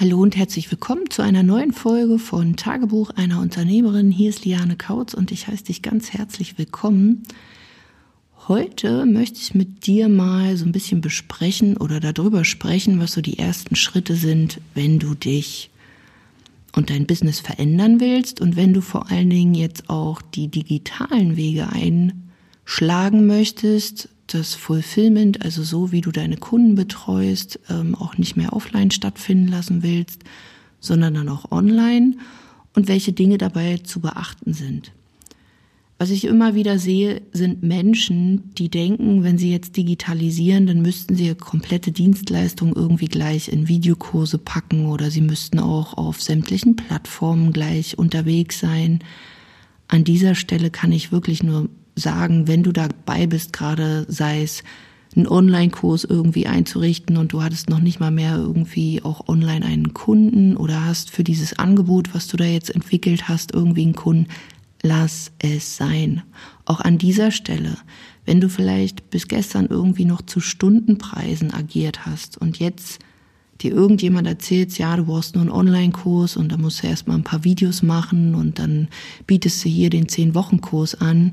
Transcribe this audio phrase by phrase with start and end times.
[0.00, 4.10] Hallo und herzlich willkommen zu einer neuen Folge von Tagebuch einer Unternehmerin.
[4.10, 7.24] Hier ist Liane Kautz und ich heiße dich ganz herzlich willkommen.
[8.48, 13.20] Heute möchte ich mit dir mal so ein bisschen besprechen oder darüber sprechen, was so
[13.20, 15.68] die ersten Schritte sind, wenn du dich
[16.74, 21.36] und dein Business verändern willst und wenn du vor allen Dingen jetzt auch die digitalen
[21.36, 28.36] Wege einschlagen möchtest, das Fulfillment, also so wie du deine Kunden betreust, ähm, auch nicht
[28.36, 30.22] mehr offline stattfinden lassen willst,
[30.80, 32.16] sondern dann auch online
[32.74, 34.92] und welche Dinge dabei zu beachten sind.
[36.00, 41.14] Was ich immer wieder sehe, sind Menschen, die denken, wenn sie jetzt digitalisieren, dann müssten
[41.14, 47.52] sie komplette Dienstleistung irgendwie gleich in Videokurse packen oder sie müssten auch auf sämtlichen Plattformen
[47.52, 49.00] gleich unterwegs sein.
[49.88, 51.68] An dieser Stelle kann ich wirklich nur
[52.00, 54.62] sagen, wenn du dabei bist, gerade sei es
[55.16, 59.92] einen Online-Kurs irgendwie einzurichten und du hattest noch nicht mal mehr irgendwie auch online einen
[59.92, 64.28] Kunden oder hast für dieses Angebot, was du da jetzt entwickelt hast, irgendwie einen Kunden,
[64.82, 66.22] lass es sein.
[66.64, 67.76] Auch an dieser Stelle,
[68.24, 73.00] wenn du vielleicht bis gestern irgendwie noch zu Stundenpreisen agiert hast und jetzt
[73.62, 77.24] dir irgendjemand erzählt, ja, du brauchst nur einen Online-Kurs und da musst du erstmal ein
[77.24, 78.88] paar Videos machen und dann
[79.26, 81.32] bietest du hier den 10-Wochen-Kurs an,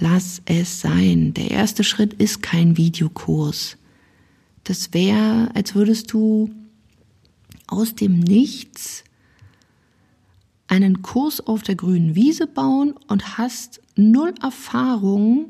[0.00, 1.34] Lass es sein.
[1.34, 3.76] Der erste Schritt ist kein Videokurs.
[4.64, 6.50] Das wäre, als würdest du
[7.66, 9.04] aus dem Nichts
[10.66, 15.46] einen Kurs auf der grünen Wiese bauen und hast null Erfahrung,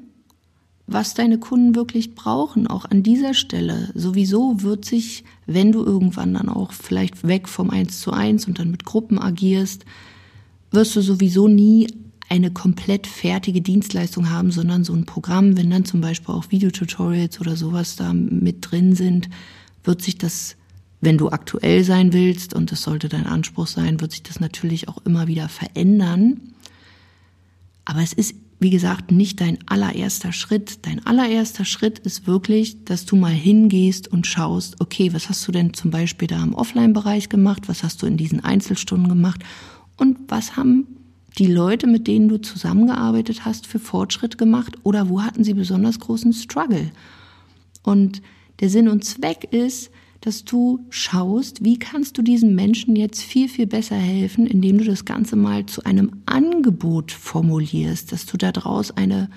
[0.87, 3.91] was deine Kunden wirklich brauchen, auch an dieser Stelle.
[3.95, 8.59] Sowieso wird sich, wenn du irgendwann dann auch vielleicht weg vom Eins zu eins und
[8.59, 9.87] dann mit Gruppen agierst,
[10.73, 11.87] wirst du sowieso nie
[12.35, 17.41] eine komplett fertige Dienstleistung haben, sondern so ein Programm, wenn dann zum Beispiel auch Videotutorials
[17.41, 19.29] oder sowas da mit drin sind,
[19.85, 20.57] wird sich das,
[21.01, 24.89] wenn du aktuell sein willst, und das sollte dein Anspruch sein, wird sich das natürlich
[24.89, 26.41] auch immer wieder verändern.
[27.85, 30.87] Aber es ist, wie gesagt, nicht dein allererster Schritt.
[30.87, 35.53] Dein allererster Schritt ist wirklich, dass du mal hingehst und schaust, okay, was hast du
[35.53, 37.69] denn zum Beispiel da im Offline-Bereich gemacht?
[37.69, 39.45] Was hast du in diesen Einzelstunden gemacht?
[39.97, 40.89] Und was haben
[41.39, 45.99] die Leute, mit denen du zusammengearbeitet hast, für Fortschritt gemacht oder wo hatten sie besonders
[45.99, 46.93] großen Struggle?
[47.83, 48.23] Und
[48.61, 49.91] der Sinn und Zweck ist,
[50.21, 54.85] dass du schaust, wie kannst du diesen Menschen jetzt viel, viel besser helfen, indem du
[54.85, 59.29] das Ganze mal zu einem Angebot formulierst, dass du daraus eine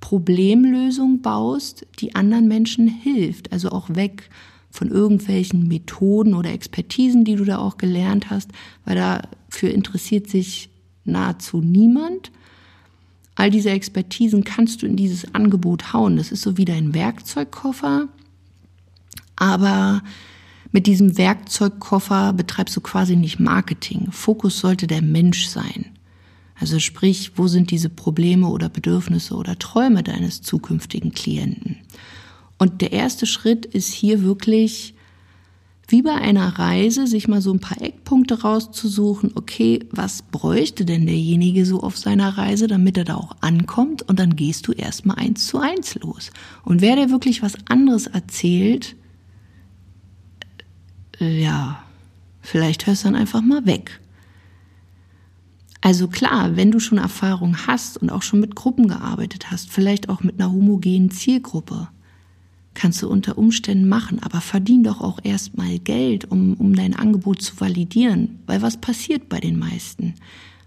[0.00, 4.28] Problemlösung baust, die anderen Menschen hilft, also auch weg
[4.70, 8.50] von irgendwelchen Methoden oder Expertisen, die du da auch gelernt hast,
[8.84, 10.68] weil dafür interessiert sich
[11.06, 12.30] nahezu niemand.
[13.34, 16.16] All diese Expertisen kannst du in dieses Angebot hauen.
[16.16, 18.08] Das ist so wie dein Werkzeugkoffer.
[19.36, 20.02] Aber
[20.72, 24.08] mit diesem Werkzeugkoffer betreibst du quasi nicht Marketing.
[24.10, 25.86] Fokus sollte der Mensch sein.
[26.58, 31.76] Also sprich, wo sind diese Probleme oder Bedürfnisse oder Träume deines zukünftigen Klienten?
[32.58, 34.94] Und der erste Schritt ist hier wirklich
[35.88, 41.06] wie bei einer Reise sich mal so ein paar Eckpunkte rauszusuchen, okay, was bräuchte denn
[41.06, 45.16] derjenige so auf seiner Reise, damit er da auch ankommt und dann gehst du erstmal
[45.18, 46.32] eins zu eins los.
[46.64, 48.96] Und wer dir wirklich was anderes erzählt,
[51.20, 51.82] äh, ja,
[52.40, 54.00] vielleicht hörst du dann einfach mal weg.
[55.82, 60.08] Also klar, wenn du schon Erfahrung hast und auch schon mit Gruppen gearbeitet hast, vielleicht
[60.08, 61.88] auch mit einer homogenen Zielgruppe,
[62.76, 67.42] kannst du unter Umständen machen, aber verdien doch auch erstmal Geld, um, um dein Angebot
[67.42, 68.38] zu validieren.
[68.46, 70.14] Weil was passiert bei den meisten?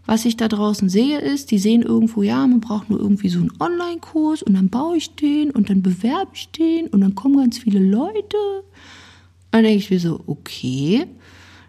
[0.06, 3.40] Was ich da draußen sehe, ist, die sehen irgendwo, ja, man braucht nur irgendwie so
[3.40, 7.38] einen Online-Kurs und dann baue ich den und dann bewerbe ich den und dann kommen
[7.38, 8.38] ganz viele Leute.
[8.58, 11.06] Und dann denke ich mir so, okay,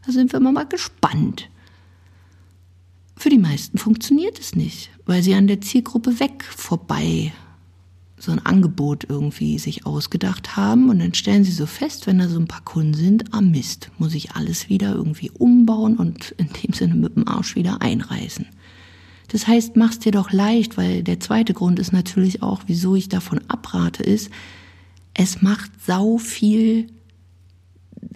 [0.06, 1.50] da sind wir mal gespannt.
[3.14, 7.32] Für die meisten funktioniert es nicht, weil sie an der Zielgruppe weg vorbei
[8.20, 12.28] so ein Angebot irgendwie sich ausgedacht haben und dann stellen sie so fest, wenn da
[12.28, 16.48] so ein paar Kunden sind, ah Mist, muss ich alles wieder irgendwie umbauen und in
[16.62, 18.46] dem Sinne mit dem Arsch wieder einreißen.
[19.28, 23.08] Das heißt, mach's dir doch leicht, weil der zweite Grund ist natürlich auch, wieso ich
[23.08, 24.30] davon abrate, ist,
[25.14, 26.88] es macht sau viel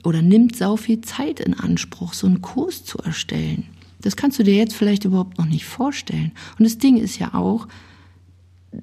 [0.02, 3.64] oder nimmt sau viel Zeit in Anspruch, so einen Kurs zu erstellen.
[4.02, 6.32] Das kannst du dir jetzt vielleicht überhaupt noch nicht vorstellen.
[6.58, 7.68] Und das Ding ist ja auch,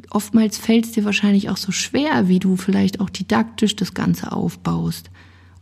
[0.09, 4.31] oftmals fällt es dir wahrscheinlich auch so schwer, wie du vielleicht auch didaktisch das Ganze
[4.31, 5.09] aufbaust.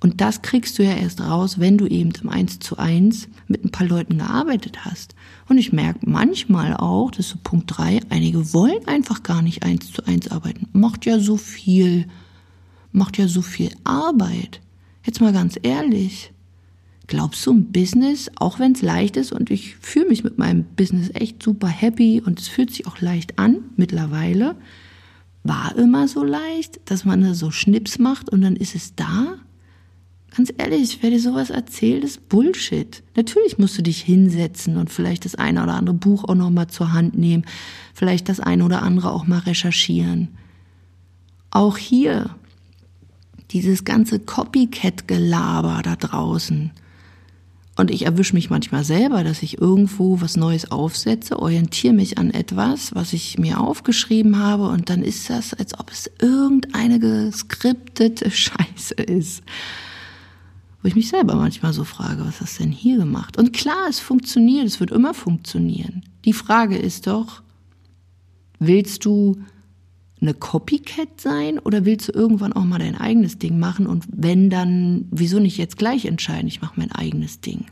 [0.02, 3.66] Und das kriegst du ja erst raus, wenn du eben im Eins zu eins mit
[3.66, 5.14] ein paar Leuten gearbeitet hast.
[5.50, 9.64] Und ich merke manchmal auch, das ist so Punkt drei, einige wollen einfach gar nicht
[9.64, 10.68] eins zu eins arbeiten.
[10.72, 12.06] Macht ja so viel,
[12.94, 14.62] macht ja so viel Arbeit.
[15.04, 16.31] Jetzt mal ganz ehrlich.
[17.09, 20.63] Glaubst du, ein Business, auch wenn es leicht ist und ich fühle mich mit meinem
[20.63, 24.56] Business echt super happy und es fühlt sich auch leicht an mittlerweile,
[25.44, 29.38] war immer so leicht, dass man so Schnips macht und dann ist es da?
[30.38, 33.01] Ganz ehrlich, wer dir sowas erzählt, ist Bullshit.
[33.15, 36.67] Natürlich musst du dich hinsetzen und vielleicht das eine oder andere Buch auch noch mal
[36.67, 37.44] zur Hand nehmen,
[37.95, 40.27] vielleicht das eine oder andere auch mal recherchieren.
[41.50, 42.35] Auch hier
[43.50, 46.69] dieses ganze Copycat-Gelaber da draußen.
[47.80, 52.30] Und ich erwische mich manchmal selber, dass ich irgendwo was Neues aufsetze, orientiere mich an
[52.30, 58.31] etwas, was ich mir aufgeschrieben habe und dann ist das, als ob es irgendeine geskriptete
[58.31, 59.44] Scheiße ist.
[60.81, 63.38] Wo ich mich selber manchmal so frage, was hast du denn hier gemacht?
[63.38, 66.04] Und klar, es funktioniert, es wird immer funktionieren.
[66.26, 67.44] Die Frage ist doch,
[68.60, 69.38] willst du
[70.21, 74.50] eine Copycat sein oder willst du irgendwann auch mal dein eigenes Ding machen und wenn
[74.50, 77.66] dann, wieso nicht jetzt gleich entscheiden, ich mache mein eigenes Ding?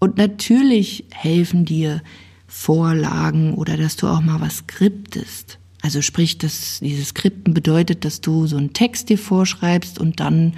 [0.00, 2.02] Und natürlich helfen dir
[2.46, 5.58] Vorlagen oder dass du auch mal was skriptest.
[5.82, 10.54] Also sprich, dass dieses Skripten bedeutet, dass du so einen Text dir vorschreibst und dann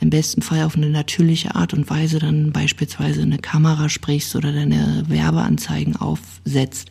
[0.00, 4.52] im besten Fall auf eine natürliche Art und Weise dann beispielsweise eine Kamera sprichst oder
[4.52, 6.90] deine Werbeanzeigen aufsetzt.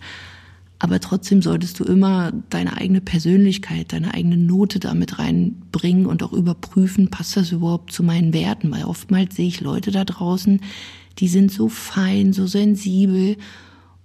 [0.83, 6.33] Aber trotzdem solltest du immer deine eigene Persönlichkeit, deine eigene Note damit reinbringen und auch
[6.33, 8.72] überprüfen, passt das überhaupt zu meinen Werten?
[8.72, 10.60] Weil oftmals sehe ich Leute da draußen,
[11.19, 13.38] die sind so fein, so sensibel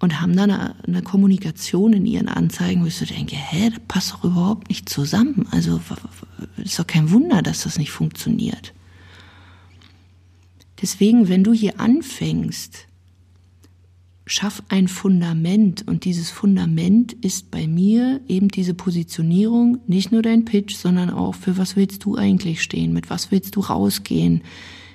[0.01, 3.81] und haben dann eine, eine, Kommunikation in ihren Anzeigen, wo ich so denke, hä, das
[3.89, 5.49] passt doch überhaupt nicht zusammen.
[5.53, 5.81] Also
[6.59, 8.75] ist doch kein Wunder, dass das nicht funktioniert.
[10.83, 12.87] Deswegen, wenn du hier anfängst,
[14.27, 15.85] schaff ein Fundament.
[15.87, 21.37] Und dieses Fundament ist bei mir eben diese Positionierung, nicht nur dein Pitch, sondern auch
[21.37, 24.43] für was willst du eigentlich stehen, mit was willst du rausgehen,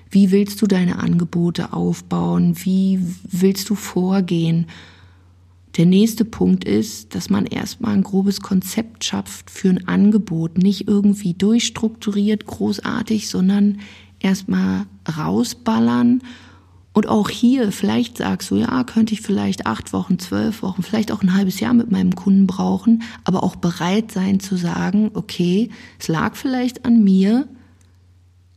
[0.10, 4.68] wie willst du deine Angebote aufbauen, wie willst du vorgehen.
[5.78, 10.90] Der nächste Punkt ist, dass man erstmal ein grobes Konzept schafft für ein Angebot, nicht
[10.90, 13.80] irgendwie durchstrukturiert, großartig, sondern
[14.20, 14.86] erstmal
[15.18, 16.22] rausballern
[16.94, 21.12] und auch hier, vielleicht sagst du, ja, könnte ich vielleicht acht Wochen, zwölf Wochen, vielleicht
[21.12, 25.70] auch ein halbes Jahr mit meinem Kunden brauchen, aber auch bereit sein zu sagen, okay,
[26.00, 27.48] es lag vielleicht an mir,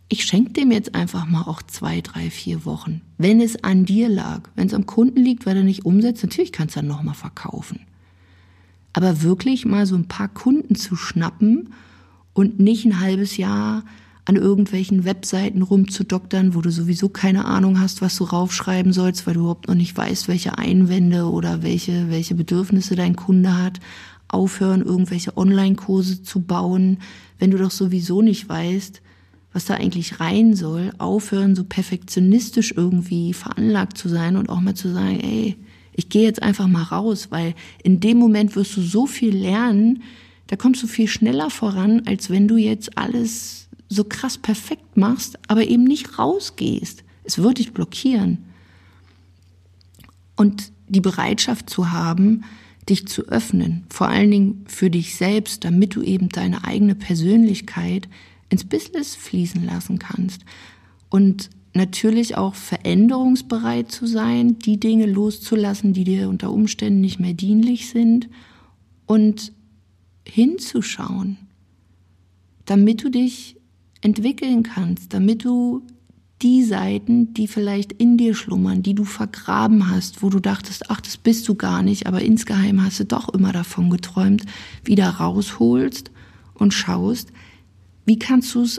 [0.08, 3.00] ich schenke dem jetzt einfach mal auch zwei, drei, vier Wochen.
[3.18, 6.52] Wenn es an dir lag, wenn es am Kunden liegt, weil er nicht umsetzt, natürlich
[6.52, 7.80] kannst du dann nochmal verkaufen.
[8.92, 11.72] Aber wirklich mal so ein paar Kunden zu schnappen
[12.32, 13.84] und nicht ein halbes Jahr
[14.26, 19.34] an irgendwelchen Webseiten rumzudoktern, wo du sowieso keine Ahnung hast, was du raufschreiben sollst, weil
[19.34, 23.80] du überhaupt noch nicht weißt, welche Einwände oder welche, welche Bedürfnisse dein Kunde hat.
[24.28, 26.98] Aufhören, irgendwelche Online-Kurse zu bauen,
[27.38, 29.02] wenn du doch sowieso nicht weißt,
[29.52, 30.92] was da eigentlich rein soll.
[30.96, 35.56] Aufhören, so perfektionistisch irgendwie veranlagt zu sein und auch mal zu sagen, ey,
[35.92, 40.02] ich gehe jetzt einfach mal raus, weil in dem Moment wirst du so viel lernen,
[40.46, 43.63] da kommst du viel schneller voran, als wenn du jetzt alles
[43.94, 47.04] so krass perfekt machst, aber eben nicht rausgehst.
[47.24, 48.44] Es wird dich blockieren.
[50.36, 52.44] Und die Bereitschaft zu haben,
[52.88, 58.08] dich zu öffnen, vor allen Dingen für dich selbst, damit du eben deine eigene Persönlichkeit
[58.50, 60.44] ins Business fließen lassen kannst.
[61.08, 67.34] Und natürlich auch veränderungsbereit zu sein, die Dinge loszulassen, die dir unter Umständen nicht mehr
[67.34, 68.28] dienlich sind
[69.06, 69.52] und
[70.26, 71.36] hinzuschauen,
[72.64, 73.56] damit du dich
[74.04, 75.82] entwickeln kannst, damit du
[76.42, 81.00] die Seiten, die vielleicht in dir schlummern, die du vergraben hast, wo du dachtest, ach,
[81.00, 84.44] das bist du gar nicht, aber insgeheim hast du doch immer davon geträumt,
[84.84, 86.10] wieder rausholst
[86.52, 87.32] und schaust,
[88.04, 88.78] wie kannst du es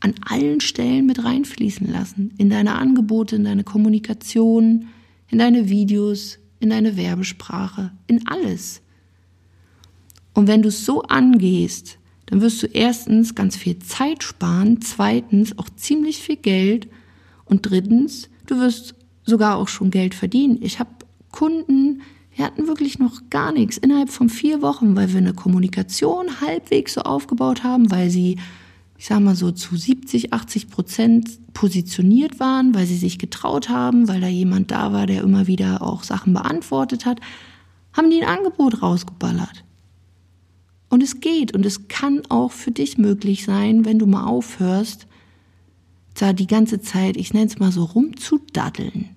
[0.00, 4.86] an allen Stellen mit reinfließen lassen, in deine Angebote, in deine Kommunikation,
[5.28, 8.80] in deine Videos, in deine Werbesprache, in alles.
[10.32, 11.98] Und wenn du es so angehst,
[12.32, 16.88] dann wirst du erstens ganz viel Zeit sparen, zweitens auch ziemlich viel Geld
[17.44, 20.56] und drittens, du wirst sogar auch schon Geld verdienen.
[20.62, 20.88] Ich habe
[21.30, 22.00] Kunden,
[22.34, 26.94] die hatten wirklich noch gar nichts innerhalb von vier Wochen, weil wir eine Kommunikation halbwegs
[26.94, 28.38] so aufgebaut haben, weil sie,
[28.96, 34.08] ich sag mal so zu 70, 80 Prozent positioniert waren, weil sie sich getraut haben,
[34.08, 37.20] weil da jemand da war, der immer wieder auch Sachen beantwortet hat,
[37.92, 39.64] haben die ein Angebot rausgeballert.
[40.92, 45.06] Und es geht und es kann auch für dich möglich sein, wenn du mal aufhörst,
[46.12, 49.08] da die ganze Zeit, ich nenne es mal so, rumzudaddeln.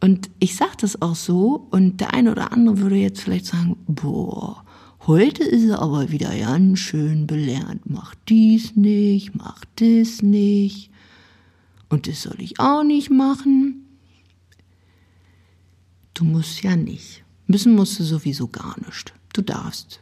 [0.00, 3.76] Und ich sage das auch so und der eine oder andere würde jetzt vielleicht sagen,
[3.86, 4.64] boah,
[5.06, 10.90] heute ist er aber wieder ganz schön belernt, mach dies nicht, mach das nicht.
[11.88, 13.86] und das soll ich auch nicht machen.
[16.14, 17.22] Du musst ja nicht.
[17.46, 19.14] Müssen musst du sowieso gar nicht.
[19.34, 20.00] Du darfst.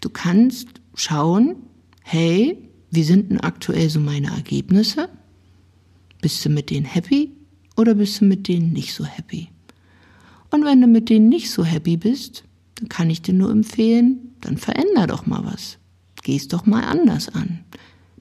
[0.00, 1.56] Du kannst schauen,
[2.02, 2.56] hey,
[2.90, 5.08] wie sind denn aktuell so meine Ergebnisse?
[6.20, 7.32] Bist du mit denen happy
[7.76, 9.48] oder bist du mit denen nicht so happy?
[10.50, 12.44] Und wenn du mit denen nicht so happy bist,
[12.76, 15.78] dann kann ich dir nur empfehlen, dann veränder doch mal was.
[16.22, 17.60] Gehst doch mal anders an.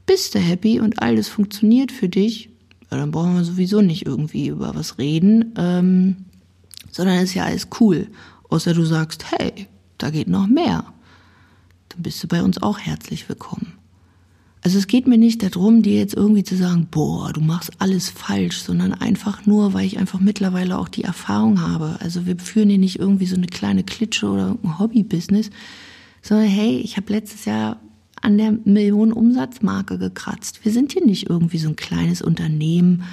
[0.05, 2.49] Bist du happy und alles funktioniert für dich,
[2.89, 6.15] dann brauchen wir sowieso nicht irgendwie über was reden, ähm,
[6.91, 8.07] sondern ist ja alles cool.
[8.49, 9.67] Außer du sagst, hey,
[9.97, 10.85] da geht noch mehr.
[12.01, 13.73] Bist du bei uns auch herzlich willkommen.
[14.61, 18.09] Also es geht mir nicht darum, dir jetzt irgendwie zu sagen, boah, du machst alles
[18.09, 21.97] falsch, sondern einfach nur, weil ich einfach mittlerweile auch die Erfahrung habe.
[21.99, 25.49] Also wir führen hier nicht irgendwie so eine kleine Klitsche oder ein Hobby-Business,
[26.21, 27.81] sondern hey, ich habe letztes Jahr
[28.21, 30.63] an der Millionen Umsatzmarke gekratzt.
[30.63, 33.03] Wir sind hier nicht irgendwie so ein kleines Unternehmen,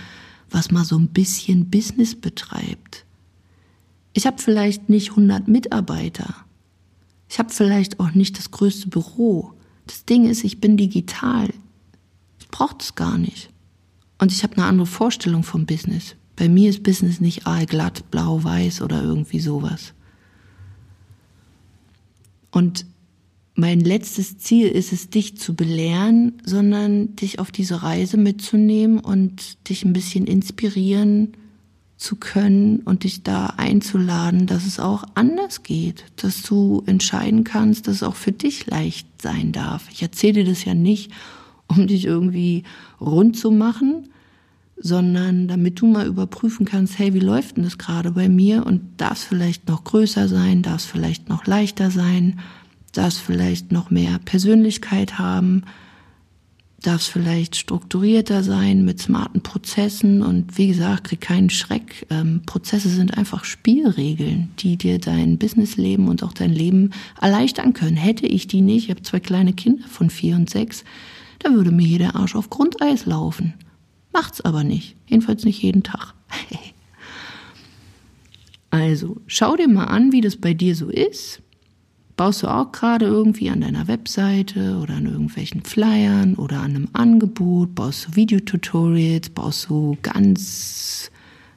[0.49, 3.05] was mal so ein bisschen Business betreibt.
[4.13, 6.46] Ich habe vielleicht nicht 100 Mitarbeiter.
[7.29, 9.53] Ich habe vielleicht auch nicht das größte Büro.
[9.87, 11.49] Das Ding ist, ich bin digital.
[12.39, 13.51] Ich brauche das gar nicht.
[14.19, 16.17] Und ich habe eine andere Vorstellung vom Business.
[16.37, 19.93] Bei mir ist Business nicht aalglatt, blau, weiß oder irgendwie sowas.
[22.51, 22.87] Und
[23.55, 29.69] mein letztes Ziel ist es, dich zu belehren, sondern dich auf diese Reise mitzunehmen und
[29.69, 31.33] dich ein bisschen inspirieren
[31.97, 37.87] zu können und dich da einzuladen, dass es auch anders geht, dass du entscheiden kannst,
[37.87, 39.89] dass es auch für dich leicht sein darf.
[39.91, 41.11] Ich erzähle dir das ja nicht,
[41.69, 42.65] um dich irgendwie
[43.01, 44.09] rund zu machen,
[44.77, 48.83] sondern damit du mal überprüfen kannst, hey, wie läuft denn das gerade bei mir und
[48.99, 52.41] darf es vielleicht noch größer sein, darf es vielleicht noch leichter sein,
[52.93, 55.65] darf es vielleicht noch mehr Persönlichkeit haben,
[56.83, 62.07] darf es vielleicht strukturierter sein mit smarten Prozessen und wie gesagt, krieg keinen Schreck.
[62.11, 66.91] Ähm, Prozesse sind einfach Spielregeln, die dir dein Businessleben und auch dein Leben
[67.21, 67.97] erleichtern können.
[67.97, 70.85] Hätte ich die nicht, ich habe zwei kleine Kinder von vier und sechs,
[71.39, 73.55] da würde mir hier der Arsch auf Grundeis laufen.
[74.13, 74.97] Macht's aber nicht.
[75.07, 76.15] Jedenfalls nicht jeden Tag.
[78.71, 81.43] also, schau dir mal an, wie das bei dir so ist.
[82.17, 86.89] Baust du auch gerade irgendwie an deiner Webseite oder an irgendwelchen Flyern oder an einem
[86.95, 87.75] Angebot?
[87.75, 89.29] Baust du Videotutorials?
[89.29, 91.11] Baust du ganz,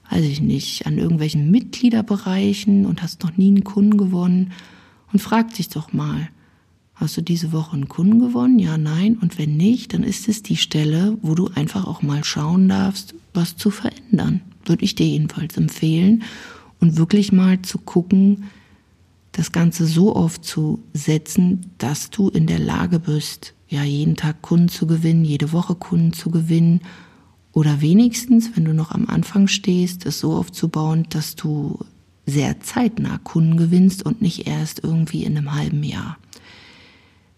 [0.10, 4.52] weiß ich nicht, an irgendwelchen Mitgliederbereichen und hast noch nie einen Kunden gewonnen?
[5.14, 6.28] Und frag dich doch mal,
[6.94, 8.60] hast du diese Woche einen Kunden gewonnen?
[8.60, 9.18] Ja, nein.
[9.18, 13.16] Und wenn nicht, dann ist es die Stelle, wo du einfach auch mal schauen darfst,
[13.34, 14.42] was zu verändern.
[14.66, 16.24] Würde ich dir jedenfalls empfehlen.
[16.82, 18.44] Und wirklich mal zu gucken,
[19.40, 24.86] das Ganze so aufzusetzen, dass du in der Lage bist, ja, jeden Tag Kunden zu
[24.86, 26.82] gewinnen, jede Woche Kunden zu gewinnen
[27.54, 31.80] oder wenigstens, wenn du noch am Anfang stehst, es so aufzubauen, dass du
[32.26, 36.18] sehr zeitnah Kunden gewinnst und nicht erst irgendwie in einem halben Jahr.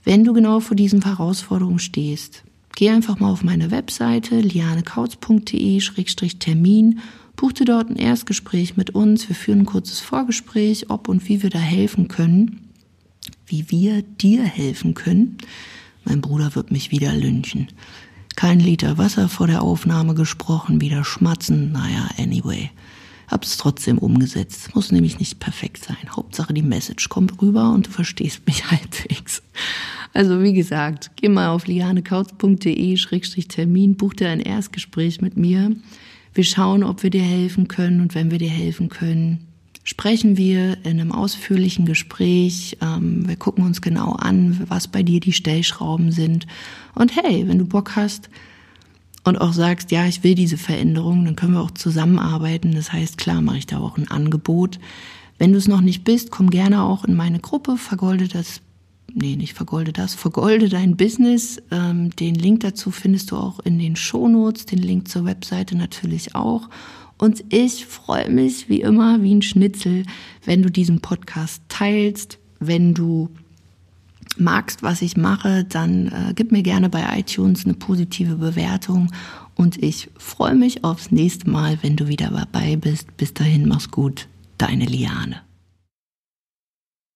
[0.03, 2.43] Wenn du genau vor diesen Herausforderungen stehst,
[2.75, 7.01] geh einfach mal auf meine Webseite lianekautz.de-termin
[7.42, 9.28] Buch dir dort ein Erstgespräch mit uns.
[9.28, 12.70] Wir führen ein kurzes Vorgespräch, ob und wie wir da helfen können,
[13.48, 15.40] wie wir dir helfen können.
[16.06, 17.70] Mein Bruder wird mich wieder lynchen.
[18.36, 21.72] Kein Liter Wasser vor der Aufnahme gesprochen, wieder schmatzen.
[21.72, 22.70] Naja, anyway.
[23.28, 24.75] Hab's trotzdem umgesetzt.
[24.75, 26.16] Muss nämlich nicht perfekt sein.
[26.16, 29.42] Hauptsache die Message kommt rüber und du verstehst mich halbwegs.
[30.13, 35.72] Also wie gesagt, geh mal auf lianekautz.de-termin, buch dir ein Erstgespräch mit mir.
[36.34, 39.48] Wir schauen, ob wir dir helfen können und wenn wir dir helfen können,
[39.84, 42.77] sprechen wir in einem ausführlichen Gespräch.
[42.82, 46.48] Ähm, wir gucken uns genau an, was bei dir die Stellschrauben sind.
[46.96, 48.30] Und hey, wenn du Bock hast
[49.24, 52.74] und auch sagst, ja, ich will diese Veränderung, dann können wir auch zusammenarbeiten.
[52.74, 54.80] Das heißt, klar mache ich da auch ein Angebot.
[55.38, 58.62] Wenn du es noch nicht bist, komm gerne auch in meine Gruppe, vergolde das
[59.13, 61.62] nee, nicht vergolde das, vergolde dein Business.
[61.72, 66.36] Ähm, den Link dazu findest du auch in den Shownotes, den Link zur Webseite natürlich
[66.36, 66.70] auch.
[67.18, 70.06] Und ich freue mich wie immer wie ein Schnitzel,
[70.44, 73.30] wenn du diesen Podcast teilst, wenn du
[74.38, 79.12] magst, was ich mache, dann äh, gib mir gerne bei iTunes eine positive Bewertung
[79.56, 83.15] und ich freue mich aufs nächste Mal, wenn du wieder dabei bist.
[83.18, 84.27] Bis dahin, mach's gut,
[84.58, 85.41] deine Liane.